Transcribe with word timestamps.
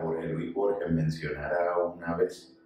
Jorge 0.00 0.28
Luis 0.28 0.54
Borges 0.54 0.90
mencionara 0.90 1.78
una 1.78 2.16
vez 2.16 2.56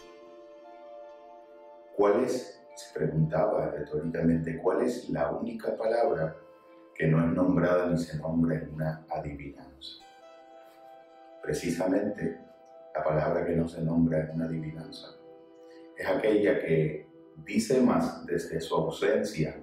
cuál 1.96 2.24
es, 2.24 2.62
se 2.74 2.98
preguntaba 2.98 3.70
retóricamente, 3.70 4.58
cuál 4.58 4.82
es 4.82 5.08
la 5.10 5.30
única 5.30 5.76
palabra 5.76 6.36
que 6.94 7.06
no 7.06 7.24
es 7.24 7.32
nombrada 7.32 7.86
ni 7.88 7.98
se 7.98 8.18
nombra 8.18 8.56
en 8.56 8.74
una 8.74 9.04
adivinanza. 9.10 10.04
Precisamente 11.42 12.38
la 12.94 13.04
palabra 13.04 13.44
que 13.44 13.56
no 13.56 13.68
se 13.68 13.82
nombra 13.82 14.20
en 14.20 14.30
una 14.30 14.46
adivinanza 14.46 15.08
es 15.96 16.06
aquella 16.06 16.58
que 16.60 17.06
dice 17.44 17.80
más 17.80 18.24
desde 18.26 18.60
su 18.60 18.74
ausencia 18.74 19.60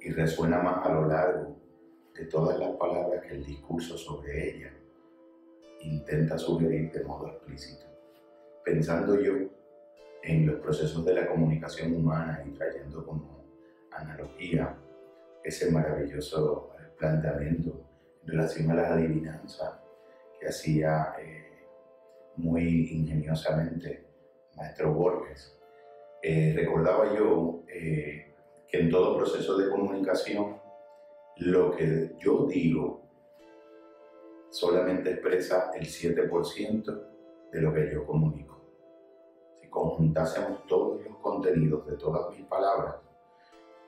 y 0.00 0.10
resuena 0.10 0.58
más 0.62 0.86
a 0.86 0.92
lo 0.92 1.06
largo 1.06 1.56
de 2.14 2.26
todas 2.26 2.58
las 2.58 2.76
palabras 2.76 3.22
que 3.22 3.34
el 3.34 3.44
discurso 3.44 3.96
sobre 3.96 4.50
ella 4.50 4.72
intenta 5.84 6.38
sugerir 6.38 6.90
de 6.92 7.04
modo 7.04 7.28
explícito. 7.28 7.84
Pensando 8.64 9.20
yo 9.20 9.34
en 10.22 10.46
los 10.46 10.56
procesos 10.56 11.04
de 11.04 11.14
la 11.14 11.26
comunicación 11.26 11.94
humana 11.94 12.42
y 12.46 12.50
trayendo 12.52 13.04
como 13.04 13.44
analogía 13.92 14.76
ese 15.42 15.70
maravilloso 15.70 16.70
planteamiento 16.98 17.84
en 18.22 18.28
relación 18.28 18.70
a 18.70 18.74
las 18.74 18.90
adivinanzas 18.92 19.74
que 20.40 20.48
hacía 20.48 21.14
eh, 21.20 21.66
muy 22.36 22.90
ingeniosamente 22.90 24.06
maestro 24.56 24.94
Borges. 24.94 25.58
Eh, 26.22 26.54
recordaba 26.56 27.14
yo 27.14 27.62
eh, 27.68 28.32
que 28.66 28.80
en 28.80 28.90
todo 28.90 29.18
proceso 29.18 29.58
de 29.58 29.68
comunicación 29.68 30.56
lo 31.36 31.72
que 31.76 32.14
yo 32.18 32.46
digo 32.46 33.03
solamente 34.54 35.10
expresa 35.10 35.72
el 35.74 35.84
7% 35.84 37.06
de 37.50 37.60
lo 37.60 37.74
que 37.74 37.90
yo 37.92 38.06
comunico. 38.06 38.60
Si 39.60 39.68
conjuntásemos 39.68 40.64
todos 40.66 41.04
los 41.04 41.16
contenidos 41.16 41.84
de 41.88 41.96
todas 41.96 42.30
mis 42.30 42.46
palabras 42.46 42.94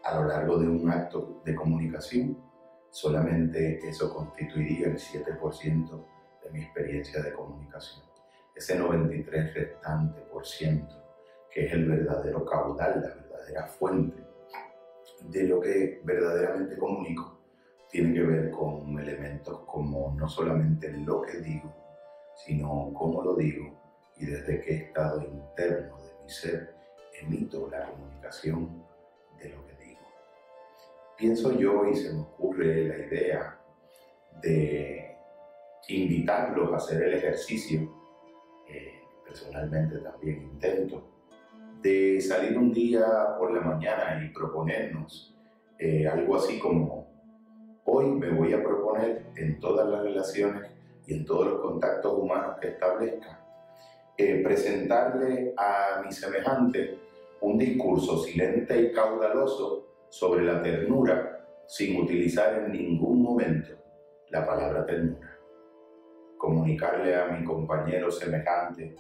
a 0.02 0.20
lo 0.20 0.26
largo 0.26 0.58
de 0.58 0.66
un 0.66 0.90
acto 0.90 1.40
de 1.44 1.54
comunicación, 1.54 2.36
solamente 2.90 3.78
eso 3.88 4.12
constituiría 4.12 4.88
el 4.88 4.96
7% 4.96 6.04
de 6.42 6.50
mi 6.50 6.62
experiencia 6.62 7.22
de 7.22 7.32
comunicación. 7.32 8.04
Ese 8.52 8.76
93 8.76 9.54
restante 9.54 10.20
por 10.22 10.44
ciento, 10.44 10.96
que 11.48 11.66
es 11.66 11.72
el 11.74 11.88
verdadero 11.88 12.44
caudal, 12.44 13.02
la 13.02 13.14
verdadera 13.14 13.66
fuente 13.68 14.20
de 15.28 15.44
lo 15.44 15.60
que 15.60 16.00
verdaderamente 16.02 16.76
comunico, 16.76 17.35
tiene 17.90 18.14
que 18.14 18.22
ver 18.22 18.50
con 18.50 18.98
elementos 18.98 19.60
como 19.66 20.14
no 20.16 20.28
solamente 20.28 20.90
lo 20.90 21.22
que 21.22 21.38
digo, 21.38 21.72
sino 22.44 22.92
cómo 22.92 23.22
lo 23.22 23.34
digo 23.36 23.72
y 24.16 24.26
desde 24.26 24.60
qué 24.60 24.74
estado 24.76 25.22
interno 25.22 25.96
de 25.98 26.24
mi 26.24 26.30
ser 26.30 26.74
emito 27.20 27.68
la 27.70 27.90
comunicación 27.90 28.84
de 29.38 29.48
lo 29.50 29.66
que 29.66 29.84
digo. 29.84 30.00
Pienso 31.16 31.58
yo 31.58 31.86
y 31.86 31.96
se 31.96 32.12
me 32.12 32.20
ocurre 32.20 32.88
la 32.88 32.98
idea 32.98 33.60
de 34.42 35.16
invitarlos 35.88 36.72
a 36.72 36.76
hacer 36.76 37.02
el 37.02 37.14
ejercicio, 37.14 37.92
eh, 38.68 39.00
personalmente 39.24 39.98
también 39.98 40.42
intento, 40.42 41.08
de 41.80 42.20
salir 42.20 42.58
un 42.58 42.72
día 42.72 43.36
por 43.38 43.52
la 43.52 43.60
mañana 43.60 44.22
y 44.24 44.32
proponernos 44.32 45.36
eh, 45.78 46.08
algo 46.08 46.36
así 46.36 46.58
como 46.58 47.05
Hoy 47.88 48.06
me 48.06 48.30
voy 48.30 48.52
a 48.52 48.64
proponer 48.64 49.26
en 49.36 49.60
todas 49.60 49.88
las 49.88 50.02
relaciones 50.02 50.72
y 51.06 51.14
en 51.14 51.24
todos 51.24 51.46
los 51.46 51.60
contactos 51.60 52.14
humanos 52.18 52.56
que 52.60 52.70
establezca, 52.70 53.46
eh, 54.18 54.42
presentarle 54.42 55.54
a 55.56 56.02
mi 56.04 56.10
semejante 56.10 56.98
un 57.40 57.56
discurso 57.56 58.18
silente 58.18 58.76
y 58.82 58.92
caudaloso 58.92 59.86
sobre 60.08 60.44
la 60.44 60.60
ternura 60.60 61.46
sin 61.68 62.02
utilizar 62.02 62.58
en 62.64 62.72
ningún 62.72 63.22
momento 63.22 63.76
la 64.30 64.44
palabra 64.44 64.84
ternura. 64.84 65.38
Comunicarle 66.36 67.14
a 67.14 67.28
mi 67.28 67.44
compañero 67.44 68.10
semejante 68.10 68.96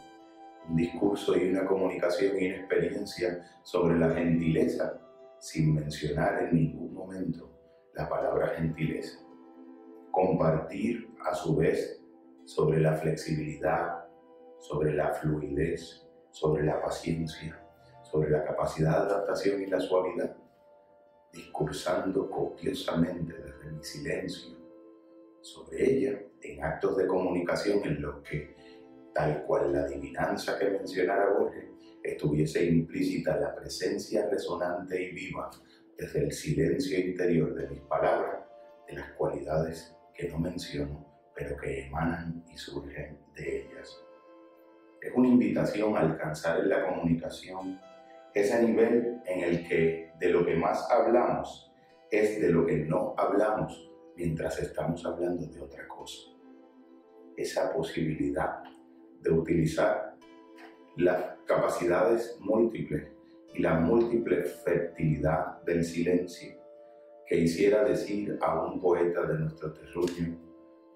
un 0.68 0.76
discurso 0.76 1.36
y 1.36 1.50
una 1.50 1.66
comunicación 1.66 2.40
y 2.40 2.46
una 2.46 2.58
experiencia 2.58 3.44
sobre 3.64 3.98
la 3.98 4.10
gentileza 4.10 5.00
sin 5.40 5.74
mencionar 5.74 6.44
en 6.44 6.54
ningún 6.54 6.94
momento 6.94 7.55
la 7.96 8.08
palabra 8.08 8.48
gentileza. 8.48 9.18
Compartir 10.10 11.08
a 11.24 11.34
su 11.34 11.56
vez 11.56 12.00
sobre 12.44 12.80
la 12.80 12.94
flexibilidad, 12.94 14.04
sobre 14.58 14.94
la 14.94 15.12
fluidez, 15.14 16.06
sobre 16.30 16.64
la 16.64 16.80
paciencia, 16.80 17.58
sobre 18.02 18.30
la 18.30 18.44
capacidad 18.44 19.06
de 19.06 19.12
adaptación 19.12 19.62
y 19.62 19.66
la 19.66 19.80
suavidad, 19.80 20.36
discursando 21.32 22.30
copiosamente 22.30 23.34
desde 23.34 23.72
mi 23.72 23.82
silencio 23.82 24.56
sobre 25.40 25.90
ella 25.90 26.20
en 26.42 26.62
actos 26.62 26.96
de 26.96 27.06
comunicación 27.06 27.80
en 27.84 28.02
los 28.02 28.22
que, 28.22 28.56
tal 29.14 29.44
cual 29.44 29.72
la 29.72 29.84
adivinanza 29.84 30.58
que 30.58 30.70
mencionara 30.70 31.30
Borges, 31.30 31.70
estuviese 32.02 32.64
implícita 32.64 33.36
la 33.36 33.54
presencia 33.54 34.28
resonante 34.28 35.02
y 35.02 35.12
viva 35.12 35.50
desde 35.96 36.24
el 36.24 36.32
silencio 36.32 36.98
interior 36.98 37.54
de 37.54 37.68
mis 37.68 37.80
palabras, 37.82 38.44
de 38.86 38.94
las 38.94 39.12
cualidades 39.12 39.96
que 40.14 40.28
no 40.28 40.38
menciono, 40.38 41.06
pero 41.34 41.56
que 41.56 41.86
emanan 41.86 42.44
y 42.52 42.56
surgen 42.56 43.18
de 43.34 43.62
ellas. 43.62 44.02
Es 45.00 45.12
una 45.14 45.28
invitación 45.28 45.96
a 45.96 46.00
alcanzar 46.00 46.60
en 46.60 46.68
la 46.68 46.86
comunicación 46.86 47.80
ese 48.34 48.62
nivel 48.62 49.20
en 49.24 49.44
el 49.44 49.68
que 49.68 50.12
de 50.18 50.28
lo 50.28 50.44
que 50.44 50.56
más 50.56 50.86
hablamos 50.90 51.72
es 52.10 52.40
de 52.40 52.50
lo 52.50 52.66
que 52.66 52.76
no 52.76 53.14
hablamos 53.16 53.90
mientras 54.16 54.58
estamos 54.60 55.04
hablando 55.04 55.46
de 55.46 55.60
otra 55.60 55.86
cosa. 55.88 56.30
Esa 57.36 57.72
posibilidad 57.72 58.62
de 59.20 59.30
utilizar 59.30 60.14
las 60.96 61.36
capacidades 61.46 62.38
múltiples 62.40 63.15
y 63.56 63.62
la 63.62 63.74
múltiple 63.74 64.44
fertilidad 64.44 65.62
del 65.62 65.82
silencio 65.82 66.56
que 67.26 67.36
hiciera 67.36 67.84
decir 67.84 68.38
a 68.42 68.66
un 68.66 68.80
poeta 68.80 69.22
de 69.22 69.38
nuestro 69.38 69.72
terruño, 69.72 70.38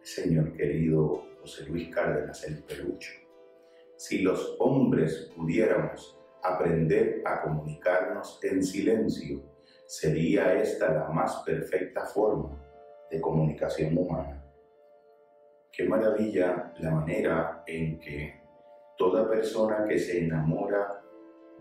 señor 0.03 0.53
querido 0.53 1.25
José 1.41 1.65
Luis 1.67 1.89
Cárdenas 1.89 2.45
el 2.45 2.63
Pelucho. 2.63 3.13
Si 3.97 4.23
los 4.23 4.57
hombres 4.61 5.33
pudiéramos 5.35 6.19
aprender 6.43 7.23
a 7.25 7.43
comunicarnos 7.43 8.39
en 8.43 8.63
silencio, 8.63 9.43
sería 9.87 10.55
esta 10.61 10.93
la 10.93 11.09
más 11.09 11.43
perfecta 11.45 12.05
forma 12.07 12.63
de 13.11 13.21
comunicación 13.21 13.97
humana. 13.97 14.45
Qué 15.73 15.85
maravilla 15.85 16.73
la 16.79 16.91
manera 16.91 17.65
en 17.67 17.99
que 17.99 18.41
toda 18.97 19.29
persona 19.29 19.85
que 19.89 19.99
se 19.99 20.25
enamora 20.25 21.00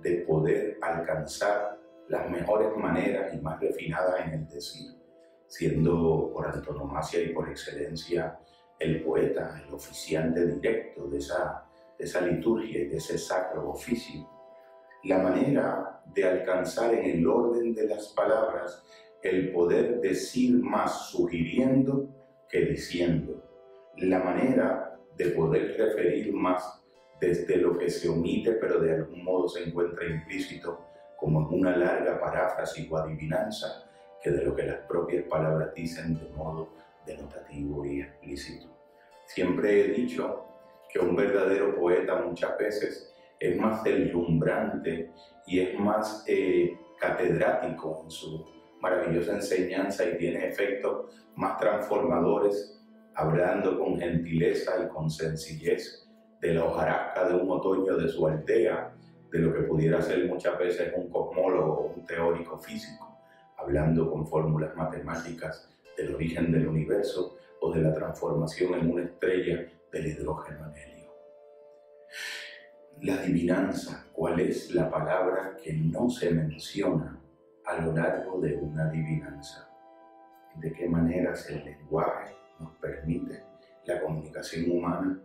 de 0.02 0.18
poder 0.28 0.78
alcanzar 0.82 1.78
las 2.08 2.30
mejores 2.30 2.76
maneras 2.76 3.34
y 3.34 3.38
más 3.42 3.60
refinadas 3.60 4.26
en 4.26 4.34
el 4.34 4.48
decir, 4.48 4.92
siendo 5.48 6.32
por 6.34 6.48
antonomasia 6.48 7.22
y 7.22 7.30
por 7.30 7.50
excelencia 7.50 8.40
el 8.80 9.04
poeta, 9.04 9.62
el 9.66 9.74
oficiante 9.74 10.46
directo 10.46 11.08
de 11.08 11.18
esa, 11.18 11.66
de 11.98 12.06
esa 12.06 12.22
liturgia 12.22 12.80
y 12.80 12.88
de 12.88 12.98
ese 12.98 13.18
sacro 13.18 13.70
oficio. 13.70 14.28
La 15.04 15.20
manera 15.20 16.02
de 16.14 16.24
alcanzar 16.24 16.94
en 16.94 17.06
el 17.06 17.28
orden 17.28 17.74
de 17.74 17.88
las 17.88 18.08
palabras 18.10 18.84
el 19.22 19.52
poder 19.52 20.00
decir 20.00 20.56
más 20.56 21.10
sugiriendo 21.10 22.10
que 22.50 22.62
diciendo. 22.66 23.44
La 23.98 24.20
manera 24.20 24.98
de 25.16 25.30
poder 25.32 25.78
referir 25.78 26.34
más 26.34 26.79
desde 27.20 27.58
lo 27.58 27.78
que 27.78 27.90
se 27.90 28.10
omite 28.10 28.54
pero 28.54 28.80
de 28.80 28.94
algún 28.94 29.24
modo 29.24 29.48
se 29.48 29.64
encuentra 29.64 30.06
implícito 30.06 30.86
como 31.18 31.42
en 31.42 31.60
una 31.60 31.76
larga 31.76 32.20
paráfrasis 32.20 32.90
o 32.90 32.98
adivinanza 32.98 33.90
que 34.22 34.32
de 34.32 34.44
lo 34.44 34.56
que 34.56 34.64
las 34.64 34.80
propias 34.88 35.26
palabras 35.26 35.74
dicen 35.74 36.18
de 36.18 36.30
modo 36.30 36.70
denotativo 37.06 37.86
y 37.86 38.02
explícito. 38.02 38.68
Siempre 39.26 39.82
he 39.82 39.88
dicho 39.90 40.46
que 40.90 41.00
un 41.00 41.16
verdadero 41.16 41.76
poeta 41.76 42.16
muchas 42.16 42.58
veces 42.58 43.14
es 43.40 43.58
más 43.58 43.84
deslumbrante 43.84 45.12
y 45.46 45.60
es 45.60 45.80
más 45.80 46.24
eh, 46.28 46.78
catedrático 47.00 48.02
en 48.04 48.12
su 48.12 48.46
maravillosa 48.82 49.34
enseñanza 49.34 50.06
y 50.06 50.18
tiene 50.18 50.48
efectos 50.48 51.14
más 51.36 51.58
transformadores, 51.58 52.82
hablando 53.14 53.80
con 53.80 54.00
gentileza 54.00 54.84
y 54.84 54.90
con 54.90 55.10
sencillez 55.10 56.09
de 56.40 56.54
la 56.54 56.66
hojarasca 56.66 57.28
de 57.28 57.36
un 57.36 57.52
otoño 57.52 57.98
de 57.98 58.08
su 58.08 58.26
aldea, 58.26 58.94
de 59.32 59.40
lo 59.40 59.54
que 59.54 59.62
pudiera 59.62 60.02
ser 60.02 60.28
muchas 60.28 60.58
veces 60.58 60.94
un 60.96 61.10
cosmólogo 61.10 61.74
o 61.74 61.94
un 61.94 62.06
teórico 62.06 62.58
físico, 62.58 63.18
hablando 63.58 64.10
con 64.10 64.26
fórmulas 64.26 64.76
matemáticas 64.76 65.70
del 65.98 66.16
origen 66.16 66.52
del 66.52 66.68
universo 66.68 67.38
o 67.62 67.74
de 67.74 67.82
la 67.82 67.94
transformación 67.94 68.74
en 68.76 68.92
una 68.92 69.04
estrella 69.04 69.68
del 69.92 70.08
hidrógeno 70.08 70.68
en 70.68 70.76
helio. 70.78 71.14
La 73.02 73.16
adivinanza, 73.16 74.06
¿cuál 74.14 74.40
es 74.40 74.74
la 74.74 74.90
palabra 74.90 75.58
que 75.62 75.74
no 75.74 76.10
se 76.10 76.32
menciona 76.32 77.20
a 77.66 77.82
lo 77.82 77.94
largo 77.94 78.40
de 78.40 78.56
una 78.56 78.86
adivinanza? 78.86 79.70
¿De 80.56 80.72
qué 80.72 80.88
maneras 80.88 81.50
el 81.50 81.64
lenguaje 81.64 82.36
nos 82.60 82.76
permite 82.78 83.44
la 83.86 84.02
comunicación 84.02 84.72
humana 84.72 85.20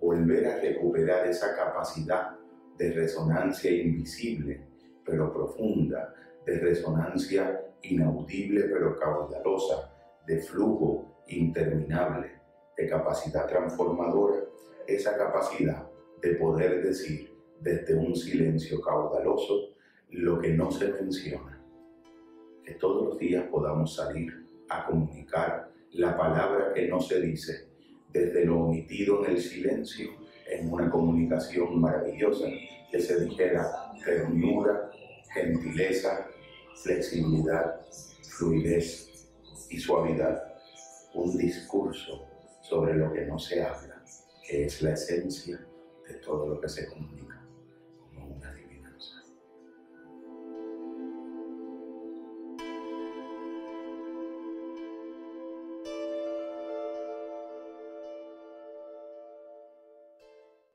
volver 0.00 0.46
a 0.46 0.60
recuperar 0.60 1.26
esa 1.26 1.54
capacidad 1.56 2.36
de 2.78 2.92
resonancia 2.92 3.70
invisible 3.70 4.66
pero 5.04 5.32
profunda, 5.32 6.14
de 6.44 6.58
resonancia 6.58 7.64
inaudible 7.82 8.64
pero 8.64 8.98
caudalosa, 8.98 9.92
de 10.26 10.38
flujo 10.38 11.22
interminable, 11.28 12.32
de 12.76 12.88
capacidad 12.88 13.46
transformadora, 13.46 14.40
esa 14.86 15.16
capacidad 15.16 15.88
de 16.20 16.34
poder 16.34 16.82
decir 16.82 17.36
desde 17.60 17.94
un 17.94 18.14
silencio 18.14 18.80
caudaloso 18.80 19.74
lo 20.10 20.38
que 20.40 20.50
no 20.50 20.70
se 20.70 20.92
menciona, 20.92 21.62
que 22.64 22.74
todos 22.74 23.04
los 23.04 23.18
días 23.18 23.44
podamos 23.48 23.94
salir 23.94 24.32
a 24.68 24.86
comunicar 24.86 25.72
la 25.92 26.16
palabra 26.16 26.72
que 26.74 26.88
no 26.88 27.00
se 27.00 27.20
dice 27.20 27.75
desde 28.12 28.44
lo 28.44 28.60
omitido 28.60 29.24
en 29.24 29.32
el 29.32 29.40
silencio 29.40 30.10
en 30.48 30.72
una 30.72 30.90
comunicación 30.90 31.80
maravillosa 31.80 32.46
que 32.90 33.00
se 33.00 33.24
dijera 33.24 33.92
ternura, 34.04 34.90
gentileza, 35.32 36.28
flexibilidad, 36.82 37.80
fluidez 38.22 39.28
y 39.70 39.78
suavidad. 39.78 40.42
Un 41.14 41.36
discurso 41.36 42.26
sobre 42.62 42.94
lo 42.94 43.12
que 43.12 43.24
no 43.24 43.38
se 43.38 43.62
habla, 43.62 44.02
que 44.46 44.66
es 44.66 44.82
la 44.82 44.92
esencia 44.92 45.58
de 46.06 46.14
todo 46.14 46.46
lo 46.46 46.60
que 46.60 46.68
se 46.68 46.86
comunica. 46.86 47.25